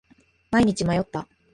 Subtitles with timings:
[0.49, 1.27] 毎日迷った。